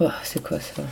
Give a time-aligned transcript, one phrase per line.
[0.00, 0.82] Oh, c'est quoi ça?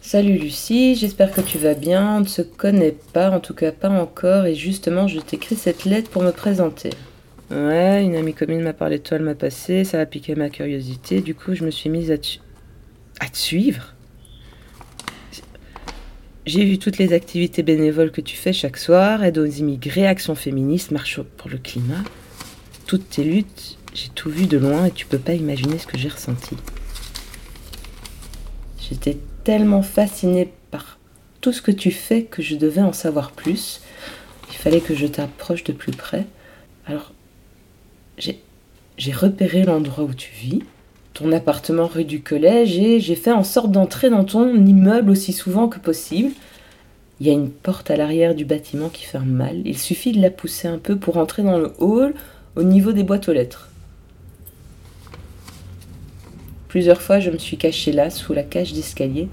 [0.00, 2.16] Salut Lucie, j'espère que tu vas bien.
[2.16, 5.84] On ne se connaît pas, en tout cas pas encore, et justement je t'écris cette
[5.84, 6.90] lettre pour me présenter.
[7.50, 10.48] Ouais, une amie commune m'a parlé de toi le mois passé, ça a piqué ma
[10.50, 12.14] curiosité, du coup je me suis mise à
[13.20, 13.94] à te suivre?
[16.52, 20.34] J'ai vu toutes les activités bénévoles que tu fais chaque soir, aide aux immigrés, action
[20.34, 22.02] féministe, marche pour le climat.
[22.88, 25.96] Toutes tes luttes, j'ai tout vu de loin et tu peux pas imaginer ce que
[25.96, 26.56] j'ai ressenti.
[28.80, 30.98] J'étais tellement fascinée par
[31.40, 33.80] tout ce que tu fais que je devais en savoir plus.
[34.48, 36.26] Il fallait que je t'approche de plus près.
[36.84, 37.12] Alors,
[38.18, 38.40] j'ai,
[38.98, 40.64] j'ai repéré l'endroit où tu vis,
[41.20, 45.34] ton appartement rue du collège, et j'ai fait en sorte d'entrer dans ton immeuble aussi
[45.34, 46.32] souvent que possible.
[47.20, 49.60] Il y a une porte à l'arrière du bâtiment qui ferme mal.
[49.66, 52.14] Il suffit de la pousser un peu pour entrer dans le hall
[52.56, 53.68] au niveau des boîtes aux lettres.
[56.68, 59.28] Plusieurs fois, je me suis cachée là, sous la cage d'escalier,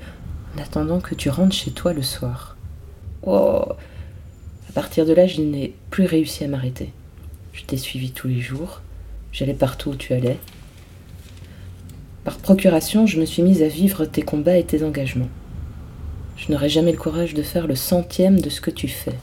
[0.55, 2.57] en attendant que tu rentres chez toi le soir.
[3.25, 3.63] Oh
[4.69, 6.91] À partir de là, je n'ai plus réussi à m'arrêter.
[7.53, 8.81] Je t'ai suivi tous les jours.
[9.31, 10.37] J'allais partout où tu allais.
[12.27, 15.29] Par procuration, je me suis mise à vivre tes combats et tes engagements.
[16.35, 19.15] Je n'aurai jamais le courage de faire le centième de ce que tu fais.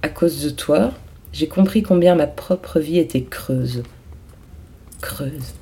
[0.00, 0.92] À cause de toi,
[1.30, 3.82] j'ai compris combien ma propre vie était creuse.
[5.02, 5.52] Creuse.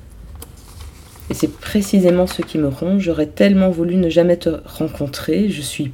[1.29, 3.01] Et c'est précisément ce qui me ronge.
[3.01, 5.49] J'aurais tellement voulu ne jamais te rencontrer.
[5.49, 5.91] Je suis,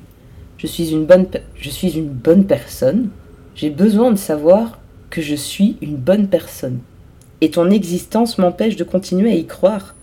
[0.59, 3.09] je suis une bonne, je suis une bonne personne.
[3.55, 4.77] J'ai besoin de savoir
[5.09, 6.81] que je suis une bonne personne.
[7.41, 9.95] Et ton existence m'empêche de continuer à y croire.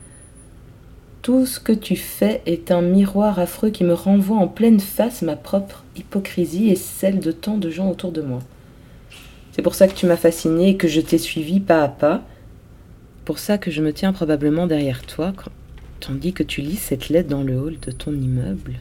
[1.22, 5.22] Tout ce que tu fais est un miroir affreux qui me renvoie en pleine face
[5.22, 8.40] ma propre hypocrisie et celle de tant de gens autour de moi.
[9.52, 12.22] C'est pour ça que tu m'as fasciné et que je t'ai suivi pas à pas
[13.26, 15.32] pour ça que je me tiens probablement derrière toi,
[15.98, 18.74] tandis que tu lis cette lettre dans le hall de ton immeuble.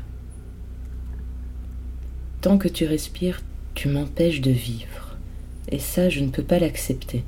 [2.41, 3.41] Tant que tu respires,
[3.73, 5.17] tu m'empêches de vivre,
[5.71, 7.23] et ça, je ne peux pas l'accepter.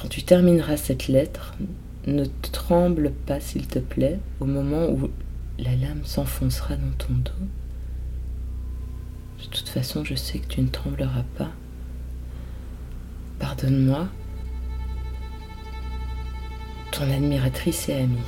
[0.00, 1.54] Quand tu termineras cette lettre,
[2.06, 5.10] ne tremble pas, s'il te plaît, au moment où
[5.58, 7.32] la lame s'enfoncera dans ton dos.
[9.42, 11.50] De toute façon, je sais que tu ne trembleras pas.
[13.40, 14.06] Pardonne-moi
[16.92, 18.18] ton admiratrice et amie.